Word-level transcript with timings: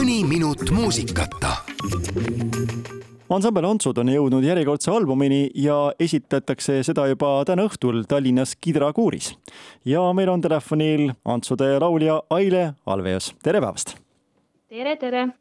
mõni 0.00 0.22
minut 0.24 0.70
muusikata. 0.72 1.50
ansambel 3.28 3.66
Antsud 3.68 3.98
on 4.00 4.08
jõudnud 4.08 4.44
järjekordse 4.46 4.88
albumini 4.90 5.50
ja 5.60 5.92
esitatakse 6.00 6.78
seda 6.86 7.04
juba 7.10 7.34
täna 7.44 7.66
õhtul 7.68 8.06
Tallinnas 8.08 8.54
Kidra 8.56 8.92
kuuris. 8.96 9.34
ja 9.84 10.00
meil 10.12 10.28
on 10.32 10.40
telefonil 10.40 11.12
Antsude 11.24 11.78
laulja 11.80 12.22
Aile 12.30 12.72
Alveus, 12.86 13.34
tere 13.42 13.60
päevast! 13.60 13.98
tere, 14.68 14.96
tere! 14.96 15.39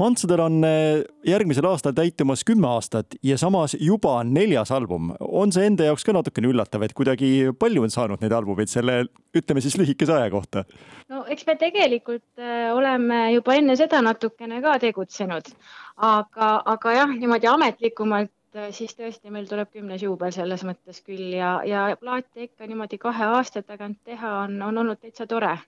Antsudel 0.00 0.40
on 0.40 0.64
eh, 0.64 1.02
järgmisel 1.28 1.66
aastal 1.68 1.92
täitumas 1.96 2.44
kümme 2.48 2.68
aastat 2.70 3.16
ja 3.26 3.36
samas 3.40 3.74
juba 3.76 4.14
neljas 4.24 4.72
album. 4.72 5.12
on 5.20 5.52
see 5.52 5.66
enda 5.68 5.90
jaoks 5.90 6.06
ka 6.06 6.14
natukene 6.16 6.48
üllatav, 6.48 6.86
et 6.86 6.94
kuidagi 6.96 7.50
palju 7.60 7.84
on 7.84 7.92
saanud 7.92 8.24
neid 8.24 8.32
albumeid 8.32 8.72
selle, 8.72 9.02
ütleme 9.36 9.60
siis 9.60 9.76
lühikese 9.76 10.16
aja 10.16 10.30
kohta? 10.32 10.64
no 11.12 11.24
eks 11.28 11.46
me 11.46 11.56
tegelikult 11.60 12.40
äh, 12.40 12.70
oleme 12.72 13.26
juba 13.34 13.58
enne 13.60 13.76
seda 13.76 14.00
natukene 14.04 14.62
ka 14.64 14.78
tegutsenud, 14.80 15.52
aga, 15.96 16.52
aga 16.74 16.96
jah, 16.96 17.16
niimoodi 17.16 17.50
ametlikumalt 17.50 18.32
äh, 18.56 18.70
siis 18.76 18.94
tõesti 18.98 19.30
meil 19.30 19.48
tuleb 19.50 19.70
kümnes 19.72 20.02
juubel 20.02 20.32
selles 20.34 20.64
mõttes 20.66 21.02
küll 21.06 21.34
ja, 21.36 21.60
ja 21.66 21.88
plaate 22.00 22.48
ikka 22.48 22.66
niimoodi 22.66 22.98
kahe 22.98 23.30
aasta 23.36 23.62
tagant 23.62 23.98
teha 24.04 24.40
on, 24.44 24.60
on 24.62 24.84
olnud 24.84 25.00
täitsa 25.00 25.26
tore 25.26 25.58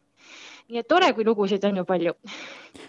nii 0.71 0.81
et 0.81 0.89
tore, 0.89 1.09
kui 1.17 1.25
lugusid 1.27 1.65
on 1.69 1.81
ju 1.81 1.85
palju. 1.85 2.13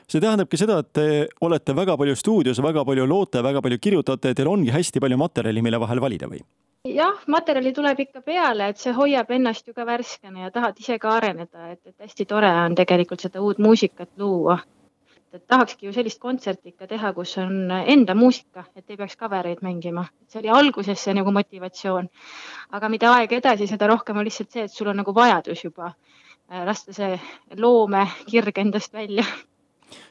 see 0.08 0.22
tähendabki 0.22 0.60
seda, 0.60 0.80
et 0.84 0.92
te 0.94 1.06
olete 1.42 1.76
väga 1.76 1.96
palju 1.98 2.16
stuudios, 2.16 2.62
väga 2.62 2.84
palju 2.86 3.08
loote, 3.10 3.42
väga 3.44 3.62
palju 3.62 3.80
kirjutate, 3.82 4.34
teil 4.36 4.52
ongi 4.52 4.72
hästi 4.72 5.02
palju 5.04 5.18
materjali, 5.18 5.64
mille 5.66 5.80
vahel 5.82 6.02
valida 6.04 6.30
või? 6.30 6.44
jah, 6.88 7.20
materjali 7.32 7.72
tuleb 7.74 8.00
ikka 8.06 8.22
peale, 8.22 8.70
et 8.70 8.80
see 8.82 8.94
hoiab 8.96 9.32
ennast 9.32 9.68
ju 9.68 9.74
ka 9.74 9.86
värskena 9.88 10.46
ja 10.48 10.52
tahad 10.52 10.80
ise 10.80 11.00
ka 11.00 11.18
areneda, 11.18 11.72
et, 11.72 11.82
et 11.88 12.08
hästi 12.08 12.26
tore 12.28 12.52
on 12.66 12.76
tegelikult 12.76 13.24
seda 13.24 13.42
uut 13.42 13.62
muusikat 13.64 14.10
luua. 14.20 14.60
Et 15.34 15.48
tahakski 15.48 15.88
ju 15.88 15.94
sellist 15.94 16.20
kontserti 16.22 16.74
ikka 16.74 16.88
teha, 16.88 17.14
kus 17.14 17.38
on 17.42 17.72
enda 17.72 18.16
muusika, 18.16 18.66
et 18.76 18.90
ei 18.90 18.98
peaks 18.98 19.18
cover 19.18 19.48
eid 19.48 19.64
mängima. 19.66 20.06
see 20.28 20.40
oli 20.40 20.50
alguses 20.50 21.00
see 21.00 21.14
nagu 21.14 21.32
motivatsioon. 21.32 22.10
aga 22.72 22.90
mida 22.90 23.14
aeg 23.18 23.32
edasi, 23.40 23.68
seda 23.68 23.88
rohkem 23.88 24.18
on 24.18 24.26
lihtsalt 24.26 24.52
see, 24.52 24.64
et 24.64 24.72
sul 24.72 24.88
on 24.88 25.02
nagu 25.04 25.16
vajadus 25.16 25.64
juba 25.64 25.94
Äh, 26.52 26.66
lasta 26.68 26.94
see 26.94 27.16
loomekirg 27.56 28.58
endast 28.60 28.94
välja 28.94 29.24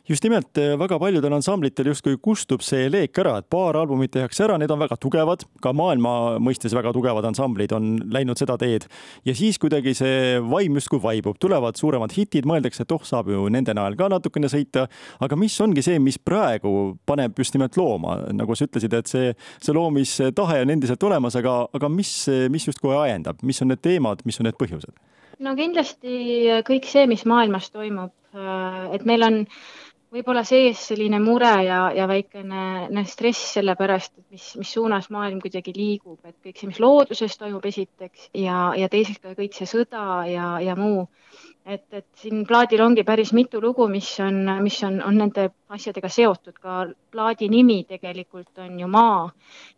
just 0.08 0.25
nimelt 0.25 0.58
äh, 0.58 0.75
väga 0.78 0.98
paljudel 1.00 1.34
ansamblitel 1.36 1.91
justkui 1.92 2.19
kustub 2.22 2.64
see 2.64 2.88
leek 2.92 3.19
ära, 3.22 3.36
et 3.41 3.48
paar 3.52 3.77
albumit 3.80 4.12
tehakse 4.14 4.44
ära, 4.47 4.58
need 4.61 4.72
on 4.72 4.80
väga 4.83 4.98
tugevad, 5.00 5.44
ka 5.62 5.72
maailma 5.77 6.41
mõistes 6.42 6.75
väga 6.77 6.92
tugevad 6.97 7.27
ansamblid 7.28 7.75
on 7.77 7.94
läinud 8.12 8.41
seda 8.41 8.56
teed. 8.60 8.88
ja 9.25 9.34
siis 9.36 9.58
kuidagi 9.62 9.94
see 9.98 10.41
vaim 10.42 10.77
justkui 10.78 11.03
vaibub, 11.03 11.38
tulevad 11.42 11.78
suuremad 11.78 12.14
hitid, 12.16 12.48
mõeldakse, 12.48 12.86
et 12.86 12.94
oh, 12.94 13.05
saab 13.06 13.30
ju 13.33 13.47
nende 13.53 13.75
najal 13.77 13.97
ka 13.98 14.10
natukene 14.12 14.50
sõita. 14.53 14.88
aga 15.20 15.38
mis 15.38 15.58
ongi 15.60 15.84
see, 15.84 15.98
mis 16.03 16.19
praegu 16.19 16.97
paneb 17.06 17.38
just 17.38 17.55
nimelt 17.55 17.77
looma, 17.80 18.19
nagu 18.33 18.56
sa 18.58 18.66
ütlesid, 18.69 18.94
et 18.98 19.10
see, 19.10 19.33
see 19.62 19.77
loomistahe 19.77 20.62
on 20.64 20.75
endiselt 20.75 21.03
olemas, 21.08 21.36
aga, 21.38 21.62
aga 21.72 21.88
mis, 21.92 22.12
mis 22.50 22.69
justkui 22.69 22.94
ajendab, 22.97 23.42
mis 23.42 23.62
on 23.62 23.72
need 23.72 23.83
teemad, 23.84 24.27
mis 24.28 24.41
on 24.41 24.50
need 24.50 24.58
põhjused? 24.60 24.94
no 25.42 25.55
kindlasti 25.58 26.19
kõik 26.66 26.86
see, 26.88 27.06
mis 27.10 27.25
maailmas 27.28 27.70
toimub, 27.72 28.12
et 28.33 29.05
meil 29.08 29.27
on 29.27 29.41
võib-olla 30.12 30.42
sees 30.44 30.80
selline 30.91 31.19
mure 31.25 31.52
ja, 31.64 31.86
ja 31.97 32.06
väikene 32.08 33.05
stress 33.08 33.55
selle 33.56 33.75
pärast, 33.78 34.12
et 34.19 34.36
mis, 34.36 34.50
mis 34.61 34.72
suunas 34.77 35.08
maailm 35.14 35.41
kuidagi 35.41 35.72
liigub, 35.77 36.19
et 36.28 36.36
kõik 36.44 36.60
see, 36.60 36.69
mis 36.69 36.80
looduses 36.84 37.38
toimub 37.41 37.64
esiteks 37.69 38.28
ja, 38.36 38.72
ja 38.77 38.91
teiseks 38.92 39.22
ka 39.22 39.33
kõik 39.38 39.56
see 39.56 39.70
sõda 39.70 40.05
ja, 40.28 40.55
ja 40.60 40.77
muu 40.77 41.06
et, 41.67 41.85
et 41.95 42.07
siin 42.19 42.43
plaadil 42.47 42.83
ongi 42.83 43.05
päris 43.07 43.33
mitu 43.33 43.61
lugu, 43.63 43.87
mis 43.89 44.09
on, 44.21 44.41
mis 44.63 44.79
on, 44.87 44.99
on 45.07 45.19
nende 45.19 45.49
asjadega 45.73 46.09
seotud, 46.11 46.57
ka 46.59 46.87
plaadi 47.13 47.49
nimi 47.49 47.83
tegelikult 47.89 48.59
on 48.65 48.81
ju 48.81 48.89
Maa 48.91 49.29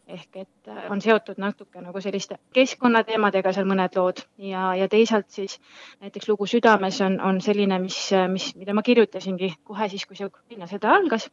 ehk 0.09 0.37
et 0.37 0.73
on 0.93 1.01
seotud 1.01 1.39
natuke 1.41 1.81
nagu 1.81 2.01
selliste 2.01 2.37
keskkonnateemadega 2.57 3.53
seal 3.57 3.69
mõned 3.69 3.97
lood 3.97 4.21
ja, 4.41 4.73
ja 4.77 4.89
teisalt 4.93 5.31
siis 5.33 5.57
näiteks 6.01 6.29
lugu 6.29 6.49
Südames 6.51 7.01
on, 7.05 7.17
on 7.25 7.41
selline, 7.45 7.79
mis, 7.81 7.99
mis, 8.33 8.51
mida 8.61 8.77
ma 8.77 8.85
kirjutasingi 8.85 9.55
kohe 9.65 9.89
siis, 9.93 10.05
kui 10.09 10.19
see 10.19 10.29
Ukraina 10.29 10.69
sõda 10.71 10.93
algas. 10.99 11.31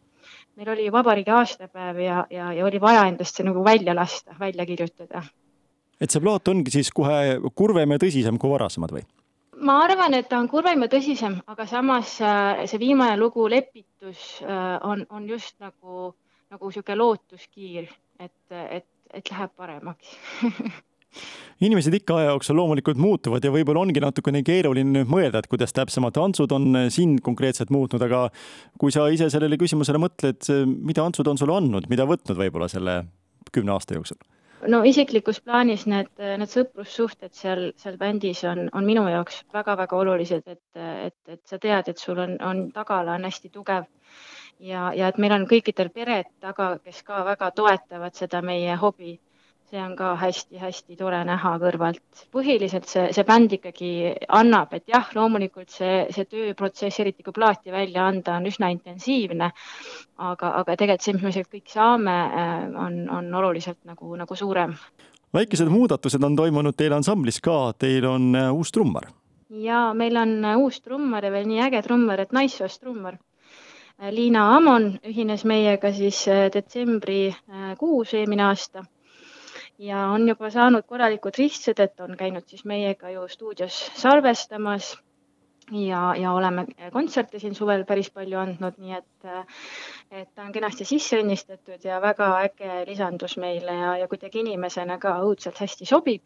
meil 0.55 0.69
oli 0.71 0.91
vabariigi 0.91 1.31
aastapäev 1.35 1.99
ja, 1.99 2.25
ja, 2.29 2.51
ja 2.53 2.65
oli 2.65 2.81
vaja 2.81 3.07
endast 3.09 3.35
see 3.35 3.47
nagu 3.47 3.63
välja 3.63 3.95
lasta, 3.95 4.35
välja 4.39 4.65
kirjutada. 4.65 5.23
et 5.99 6.11
see 6.11 6.21
plaat 6.21 6.47
ongi 6.47 6.71
siis 6.71 6.91
kohe 6.91 7.39
kurvem 7.55 7.91
ja 7.91 8.03
tõsisem 8.05 8.39
kui 8.39 8.51
varasemad 8.51 8.95
või? 8.95 9.03
Ma 9.65 9.77
arvan, 9.85 10.15
et 10.17 10.29
ta 10.29 10.39
on 10.41 10.49
kurvem 10.51 10.85
ja 10.85 10.89
tõsisem, 10.91 11.39
aga 11.51 11.65
samas 11.69 12.17
äh, 12.25 12.63
see 12.69 12.79
viimane 12.81 13.17
lugu 13.19 13.47
Lepitus 13.51 14.41
äh, 14.43 14.77
on, 14.87 15.05
on 15.09 15.27
just 15.29 15.57
nagu, 15.63 16.13
nagu 16.51 16.69
niisugune 16.71 16.97
lootuskiir, 16.99 17.89
et, 18.19 18.37
et, 18.51 18.87
et 19.13 19.33
läheb 19.33 19.53
paremaks 19.57 20.15
inimesed 21.65 21.93
ikka 21.99 22.17
aja 22.17 22.31
jooksul 22.31 22.55
loomulikult 22.57 22.99
muutuvad 23.01 23.43
ja 23.43 23.51
võib-olla 23.53 23.83
ongi 23.83 24.01
natukene 24.01 24.41
keeruline 24.47 24.95
nüüd 24.95 25.11
mõelda, 25.11 25.41
et 25.41 25.49
kuidas 25.51 25.75
täpsemalt 25.75 26.17
Antsud 26.21 26.53
on 26.55 26.69
äh, 26.85 26.89
sind 26.93 27.21
konkreetselt 27.25 27.73
muutnud, 27.73 28.01
aga 28.07 28.27
kui 28.81 28.93
sa 28.95 29.07
ise 29.13 29.29
sellele 29.33 29.59
küsimusele 29.61 30.01
mõtled, 30.01 30.51
mida 30.71 31.05
Antsud 31.05 31.29
on 31.29 31.41
sulle 31.41 31.57
andnud, 31.59 31.89
mida 31.91 32.07
võtnud 32.09 32.39
võib-olla 32.39 32.71
selle 32.71 33.03
kümne 33.51 33.75
aasta 33.75 33.97
jooksul? 33.99 34.21
No 34.67 34.81
isiklikus 34.87 35.39
plaanis 35.41 35.85
need, 35.89 36.11
need 36.19 36.51
sõprussuhted 36.51 37.33
seal, 37.37 37.71
seal 37.81 37.97
bändis 38.01 38.43
on, 38.49 38.67
on 38.73 38.85
minu 38.85 39.07
jaoks 39.09 39.41
väga-väga 39.53 39.97
olulised, 39.97 40.43
et, 40.45 40.61
et, 41.07 41.17
et 41.27 41.41
sa 41.47 41.59
tead, 41.59 41.89
et 41.89 41.97
sul 41.97 42.19
on, 42.19 42.37
on 42.45 42.63
tagala 42.75 43.17
on 43.17 43.25
hästi 43.29 43.49
tugev 43.49 43.87
ja, 44.59 44.91
ja 44.95 45.09
et 45.09 45.17
meil 45.17 45.35
on 45.37 45.47
kõikidel 45.49 45.89
pered 45.93 46.29
taga, 46.39 46.75
kes 46.83 47.01
ka 47.07 47.23
väga 47.25 47.51
toetavad 47.57 48.17
seda 48.17 48.41
meie 48.45 48.75
hobi 48.81 49.17
see 49.71 49.79
on 49.79 49.93
ka 49.95 50.15
hästi-hästi 50.19 50.97
tore 50.99 51.21
näha 51.27 51.51
kõrvalt. 51.61 52.25
põhiliselt 52.35 52.89
see, 52.91 53.05
see 53.15 53.23
bänd 53.27 53.53
ikkagi 53.55 53.91
annab, 54.39 54.73
et 54.75 54.91
jah, 54.91 55.07
loomulikult 55.15 55.71
see, 55.71 56.09
see 56.11 56.27
tööprotsess, 56.27 56.99
eriti 56.99 57.23
kui 57.23 57.35
plaati 57.35 57.71
välja 57.71 58.03
anda, 58.07 58.35
on 58.35 58.49
üsna 58.51 58.71
intensiivne, 58.73 59.51
aga, 60.17 60.51
aga 60.63 60.75
tegelikult 60.75 61.07
see, 61.07 61.15
mis 61.15 61.23
me 61.27 61.33
sealt 61.37 61.51
kõik 61.55 61.71
saame, 61.71 62.17
äh, 62.43 62.67
on, 62.83 62.99
on 63.09 63.31
oluliselt 63.41 63.79
nagu, 63.87 64.11
nagu 64.19 64.35
suurem. 64.35 64.75
väikesed 65.33 65.71
muudatused 65.71 66.23
on 66.23 66.35
toimunud 66.35 66.75
teil 66.75 66.99
ansamblis 66.99 67.39
ka, 67.39 67.73
teil 67.79 68.05
on 68.11 68.35
äh, 68.35 68.51
uus 68.51 68.75
trummar. 68.75 69.07
jaa, 69.49 69.93
meil 69.95 70.19
on 70.19 70.37
äh, 70.43 70.57
uus 70.59 70.81
trummar 70.81 71.23
ja 71.23 71.31
veel 71.31 71.47
nii 71.47 71.63
äge 71.69 71.85
trummar, 71.87 72.19
et 72.19 72.35
naissoost 72.35 72.83
trummar 72.83 73.19
Liina 74.11 74.47
Amon 74.55 74.95
ühines 75.05 75.43
meiega 75.45 75.91
siis 75.93 76.23
detsembrikuus 76.53 78.15
eelmine 78.17 78.47
aasta 78.49 78.81
ja 79.81 80.07
on 80.13 80.27
juba 80.29 80.49
saanud 80.53 80.85
korralikud 80.87 81.37
ristsed, 81.37 81.79
et 81.79 82.03
on 82.03 82.17
käinud 82.17 82.45
siis 82.47 82.65
meiega 82.69 83.09
ju 83.15 83.27
stuudios 83.27 83.79
salvestamas. 83.97 84.97
Ja, 85.71 86.15
ja 86.19 86.33
oleme 86.35 86.65
kontserte 86.91 87.39
siin 87.39 87.53
suvel 87.55 87.85
päris 87.87 88.09
palju 88.11 88.35
andnud, 88.41 88.75
nii 88.81 88.95
et, 88.97 89.27
et 90.11 90.27
ta 90.35 90.43
on 90.43 90.51
kenasti 90.51 90.83
sisse 90.89 91.21
õnnistatud 91.21 91.85
ja 91.87 92.01
väga 92.03 92.27
äge 92.41 92.81
lisandus 92.89 93.37
meile 93.39 93.77
ja, 93.77 93.93
ja 94.01 94.09
kuidagi 94.11 94.41
inimesena 94.41 94.97
ka 94.99 95.13
õudselt 95.23 95.61
hästi 95.63 95.87
sobib. 95.87 96.25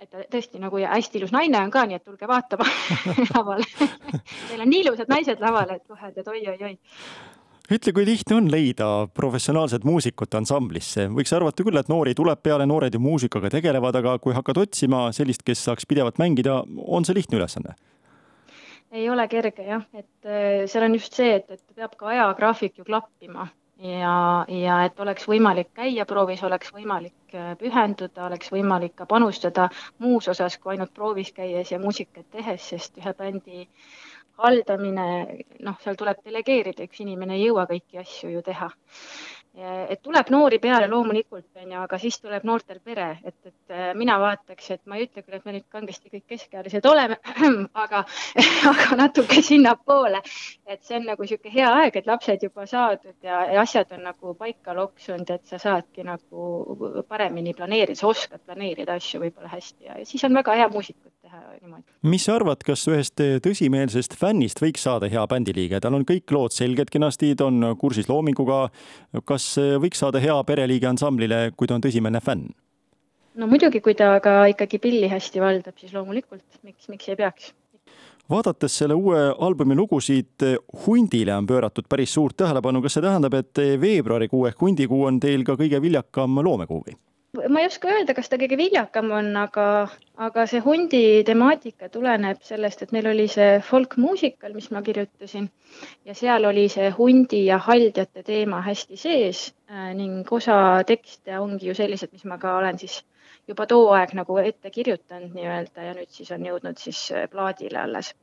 et 0.00 0.10
ta 0.10 0.24
tõesti 0.32 0.58
nagu 0.58 0.80
ja 0.82 0.90
hästi 0.90 1.20
ilus 1.20 1.30
naine 1.30 1.60
on 1.60 1.70
ka, 1.70 1.84
nii 1.86 2.00
et 2.00 2.04
tulge 2.04 2.26
vaatama 2.26 2.66
lavale. 3.34 3.68
Meil 4.48 4.66
on 4.66 4.72
nii 4.72 4.82
ilusad 4.88 5.12
naised 5.12 5.44
laval, 5.44 5.76
et 5.76 5.86
kohe 5.86 6.10
tead 6.16 6.34
oi-oi-oi 6.34 6.74
ütle, 7.72 7.94
kui 7.96 8.04
lihtne 8.04 8.36
on 8.36 8.50
leida 8.52 8.88
professionaalset 9.16 9.86
muusikut 9.88 10.34
ansamblisse, 10.36 11.06
võiks 11.14 11.32
arvata 11.36 11.64
küll, 11.64 11.80
et 11.80 11.88
noori 11.88 12.14
tuleb 12.16 12.42
peale, 12.44 12.66
noored 12.68 12.94
ju 12.94 13.00
muusikaga 13.00 13.50
tegelevad, 13.54 13.96
aga 14.02 14.18
kui 14.20 14.36
hakkad 14.36 14.60
otsima 14.66 15.06
sellist, 15.16 15.44
kes 15.46 15.64
saaks 15.64 15.88
pidevalt 15.88 16.20
mängida, 16.20 16.60
on 16.84 17.08
see 17.08 17.16
lihtne 17.16 17.40
ülesanne? 17.40 17.76
ei 18.94 19.08
ole 19.10 19.26
kerge 19.26 19.64
jah, 19.66 19.82
et 19.96 20.28
äh, 20.28 20.64
seal 20.70 20.86
on 20.86 20.94
just 20.94 21.16
see, 21.18 21.32
et, 21.40 21.48
et 21.50 21.62
peab 21.74 21.96
ka 21.98 22.12
ajagraafik 22.12 22.78
ju 22.78 22.86
klappima. 22.86 23.48
Ja, 23.84 24.44
ja 24.46 24.76
et 24.86 25.00
oleks 25.02 25.26
võimalik 25.26 25.72
käia 25.74 26.04
proovis, 26.06 26.44
oleks 26.46 26.70
võimalik 26.72 27.34
äh, 27.34 27.56
pühenduda, 27.58 28.28
oleks 28.28 28.52
võimalik 28.54 28.94
ka 29.00 29.08
panustada 29.10 29.66
muus 29.98 30.28
osas 30.30 30.54
kui 30.62 30.76
ainult 30.76 30.94
proovis 30.94 31.32
käies 31.34 31.72
ja 31.74 31.80
muusikat 31.82 32.28
tehes, 32.30 32.68
sest 32.70 33.02
ühe 33.02 33.14
bändi 33.18 33.66
haldamine, 34.42 35.06
noh, 35.64 35.78
seal 35.84 35.96
tuleb 35.98 36.20
delegeerida, 36.26 36.88
üks 36.88 37.00
inimene 37.04 37.38
ei 37.38 37.46
jõua 37.46 37.68
kõiki 37.70 38.00
asju 38.02 38.32
ju 38.34 38.42
teha. 38.44 38.70
et 39.54 40.00
tuleb 40.02 40.30
noori 40.34 40.58
peale 40.58 40.88
loomulikult, 40.90 41.46
on 41.62 41.68
ju, 41.70 41.78
aga 41.78 41.98
siis 42.02 42.16
tuleb 42.18 42.42
noortel 42.42 42.80
pere, 42.82 43.04
et, 43.22 43.36
et 43.46 43.70
äh, 43.70 43.92
mina 43.94 44.16
vaataks, 44.18 44.70
et 44.74 44.80
ma 44.90 44.96
ei 44.98 45.04
ütle 45.06 45.22
küll, 45.22 45.36
et 45.36 45.44
me 45.46 45.54
nüüd 45.54 45.66
kangesti 45.70 46.10
kõik 46.10 46.24
keskealised 46.32 46.88
oleme, 46.90 47.20
aga, 47.84 48.00
aga 48.72 48.98
natuke 48.98 49.44
sinnapoole. 49.46 50.24
et 50.66 50.82
see 50.82 50.98
on 50.98 51.06
nagu 51.12 51.22
niisugune 51.22 51.54
hea 51.54 51.70
aeg, 51.70 52.00
et 52.00 52.10
lapsed 52.10 52.42
juba 52.48 52.66
saadud 52.66 53.14
ja, 53.22 53.44
ja 53.54 53.62
asjad 53.62 53.94
on 53.94 54.02
nagu 54.10 54.34
paika 54.34 54.74
loksunud, 54.74 55.30
et 55.30 55.46
sa 55.46 55.62
saadki 55.68 56.02
nagu 56.02 57.04
paremini 57.06 57.54
planeerida, 57.54 58.00
sa 58.02 58.10
oskad 58.10 58.42
planeerida 58.42 58.98
asju 58.98 59.22
võib-olla 59.22 59.54
hästi 59.54 59.86
ja, 59.86 60.00
ja 60.02 60.10
siis 60.10 60.26
on 60.26 60.34
väga 60.34 60.58
hea 60.64 60.72
muusikat 60.74 61.13
teha 61.34 61.56
niimoodi. 61.60 61.84
mis 62.10 62.26
sa 62.26 62.36
arvad, 62.38 62.62
kas 62.66 62.84
ühest 62.90 63.22
tõsimeelsest 63.44 64.16
fännist 64.18 64.62
võiks 64.62 64.84
saada 64.86 65.10
hea 65.10 65.24
bändiliige, 65.30 65.80
tal 65.82 65.98
on 65.98 66.06
kõik 66.08 66.30
lood 66.34 66.54
selged 66.54 66.92
kenasti, 66.94 67.34
ta 67.38 67.48
on 67.50 67.74
kursis 67.80 68.08
loominguga. 68.10 68.68
kas 69.24 69.54
võiks 69.82 70.02
saada 70.04 70.22
hea 70.22 70.36
pereliige 70.44 70.90
ansamblile, 70.90 71.50
kui 71.56 71.70
ta 71.70 71.78
on 71.78 71.84
tõsimeelne 71.84 72.22
fänn? 72.24 72.54
no 73.34 73.50
muidugi, 73.50 73.82
kui 73.82 73.96
ta 73.98 74.14
ka 74.24 74.44
ikkagi 74.52 74.78
pilli 74.78 75.10
hästi 75.10 75.42
valdab, 75.42 75.76
siis 75.80 75.94
loomulikult, 75.94 76.46
miks, 76.62 76.88
miks 76.88 77.10
ei 77.10 77.20
peaks 77.20 77.52
vaadates 78.30 78.78
selle 78.78 78.96
uue 78.96 79.18
albumi 79.46 79.76
lugusid, 79.76 80.44
hundile 80.86 81.34
on 81.36 81.46
pööratud 81.48 81.88
päris 81.88 82.14
suurt 82.16 82.38
tähelepanu, 82.40 82.80
kas 82.82 82.96
see 82.96 83.04
tähendab, 83.04 83.36
et 83.36 83.60
veebruarikuu 83.80 84.46
ehk 84.48 84.62
hundikuu 84.64 85.02
on 85.10 85.18
teil 85.20 85.44
ka 85.44 85.58
kõige 85.60 85.82
viljakam 85.84 86.40
loomekuu 86.40 86.80
või? 86.86 86.96
Ma 87.48 87.60
ei 87.60 87.66
oska 87.66 87.88
öelda, 87.90 88.14
kas 88.16 88.28
ta 88.30 88.38
kõige 88.40 88.56
viljakam 88.58 89.10
on, 89.14 89.30
aga, 89.36 89.66
aga 90.26 90.44
see 90.50 90.60
hundi 90.64 91.00
temaatika 91.26 91.88
tuleneb 91.92 92.42
sellest, 92.46 92.84
et 92.84 92.92
meil 92.94 93.08
oli 93.10 93.26
see 93.30 93.58
folkmuusikal, 93.68 94.54
mis 94.56 94.70
ma 94.74 94.82
kirjutasin 94.86 95.48
ja 96.08 96.16
seal 96.16 96.46
oli 96.48 96.66
see 96.72 96.90
hundi 96.98 97.44
ja 97.46 97.58
haldjate 97.66 98.22
teema 98.26 98.62
hästi 98.64 99.00
sees 99.00 99.46
äh, 99.70 99.92
ning 99.98 100.32
osa 100.32 100.56
tekste 100.86 101.38
ongi 101.40 101.70
ju 101.70 101.76
sellised, 101.76 102.12
mis 102.12 102.24
ma 102.30 102.38
ka 102.38 102.56
olen 102.58 102.78
siis 102.80 103.00
juba 103.48 103.66
too 103.70 103.88
aeg 103.92 104.14
nagu 104.16 104.38
ette 104.40 104.70
kirjutanud 104.70 105.34
nii-öelda 105.36 105.88
ja 105.88 105.96
nüüd 105.98 106.12
siis 106.12 106.30
on 106.36 106.44
jõudnud 106.48 106.80
siis 106.80 107.06
äh, 107.12 107.28
plaadile 107.30 107.82
alles. 107.82 108.14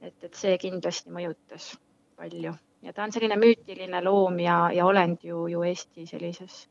et, 0.00 0.14
et 0.22 0.34
see 0.34 0.58
kindlasti 0.58 1.10
mõjutas 1.10 1.74
palju 2.16 2.54
ja 2.82 2.92
ta 2.92 3.04
on 3.04 3.12
selline 3.12 3.36
müütiline 3.36 4.00
loom 4.04 4.40
ja, 4.40 4.70
ja 4.72 4.86
olend 4.86 5.22
ju, 5.26 5.46
ju 5.50 5.62
Eesti 5.66 6.06
sellises 6.06 6.64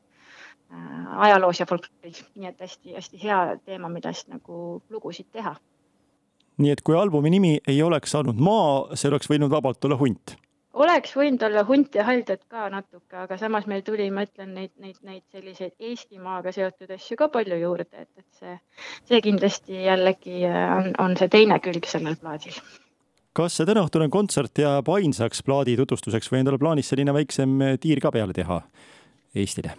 ajaloos 1.27 1.59
ja 1.59 1.65
folkloris, 1.69 2.23
nii 2.35 2.49
et 2.49 2.61
hästi-hästi 2.61 3.21
hea 3.23 3.39
teema, 3.65 3.89
millest 3.89 4.27
nagu 4.31 4.81
lugusid 4.89 5.29
teha. 5.31 5.55
nii 6.57 6.71
et 6.71 6.81
kui 6.81 6.95
albumi 6.95 7.29
nimi 7.29 7.57
ei 7.67 7.81
oleks 7.83 8.15
saanud 8.15 8.39
Maa, 8.39 8.95
see 8.95 9.09
oleks 9.11 9.29
võinud 9.31 9.51
vabalt 9.51 9.85
olla 9.85 9.97
Hunt? 9.99 10.37
oleks 10.75 11.15
võinud 11.15 11.43
olla 11.47 11.63
Hunt 11.67 11.95
ja 11.95 12.03
haldjad 12.07 12.41
ka 12.51 12.69
natuke, 12.69 13.15
aga 13.23 13.37
samas 13.39 13.67
meil 13.71 13.83
tuli, 13.87 14.09
ma 14.11 14.25
ütlen, 14.27 14.53
neid, 14.55 14.73
neid, 14.79 14.97
neid 15.07 15.23
selliseid 15.31 15.75
Eestimaaga 15.79 16.51
seotud 16.55 16.91
asju 16.97 17.17
ka 17.19 17.29
palju 17.31 17.59
juurde, 17.61 17.91
et, 17.93 18.11
et 18.19 18.39
see, 18.39 18.57
see 19.07 19.21
kindlasti 19.23 19.85
jällegi 19.85 20.43
äh, 20.47 20.65
on, 20.77 20.91
on 20.99 21.15
see 21.19 21.31
teine 21.31 21.59
külg 21.63 21.87
sellel 21.89 22.19
plaadil 22.19 22.59
kas 23.35 23.57
see 23.57 23.67
tänaõhtune 23.67 24.07
kontsert 24.11 24.63
jääb 24.63 24.87
ainsaks 24.93 25.43
plaadi 25.43 25.75
tutvustuseks 25.79 26.31
või 26.31 26.43
endal 26.43 26.59
plaanis 26.59 26.91
selline 26.91 27.15
väiksem 27.15 27.57
tiir 27.83 27.99
ka 28.03 28.13
peale 28.15 28.35
teha 28.35 28.61
Eestile? 29.35 29.75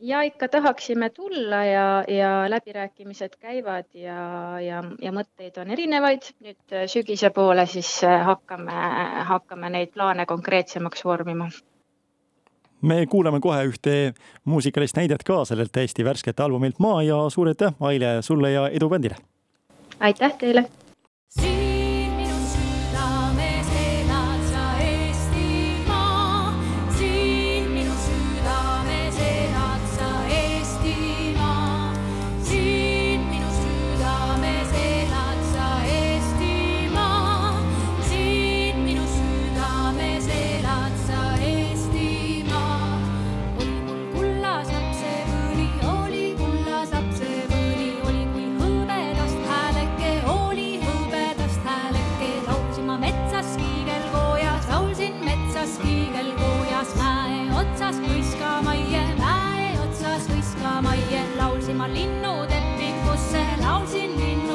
Ja 0.00 0.22
ikka 0.22 0.48
tahaksime 0.48 1.10
tulla 1.10 1.64
ja, 1.64 2.04
ja 2.08 2.50
läbirääkimised 2.50 3.36
käivad 3.40 3.84
ja, 3.94 4.60
ja, 4.60 4.84
ja 5.02 5.12
mõtteid 5.12 5.60
on 5.60 5.70
erinevaid. 5.70 6.32
nüüd 6.40 6.72
äh, 6.74 6.84
sügise 6.90 7.30
poole 7.30 7.66
siis 7.66 7.88
äh, 8.04 8.24
hakkame, 8.26 8.72
hakkame 9.30 9.70
neid 9.70 9.94
plaane 9.94 10.26
konkreetsemaks 10.26 11.04
vormima. 11.04 11.48
me 12.82 13.06
kuulame 13.06 13.40
kohe 13.40 13.64
ühte 13.64 14.14
muusikalist 14.44 14.96
näidet 14.96 15.24
ka 15.24 15.44
sellelt 15.44 15.72
täiesti 15.72 16.04
värskelt 16.04 16.40
albumilt 16.40 16.78
Maa 16.78 17.02
ja 17.02 17.28
suur 17.30 17.48
aitäh, 17.48 17.72
Aile, 17.80 18.22
sulle 18.22 18.52
ja 18.52 18.68
edu 18.68 18.88
bändile! 18.88 19.16
aitäh 20.00 20.36
teile! 20.38 20.68
Ma 61.74 61.86
linnuteppikusse 61.88 63.42
laulsin 63.62 64.10
linnu 64.20 64.45